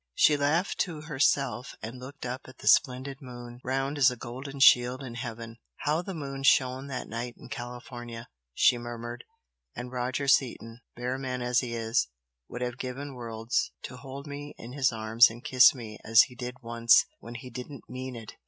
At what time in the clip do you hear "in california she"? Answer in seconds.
7.37-8.79